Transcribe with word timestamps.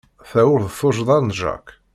Ta 0.29 0.41
ur 0.53 0.59
d 0.63 0.69
tuccḍa 0.77 1.17
n 1.19 1.27
Jack. 1.39 1.65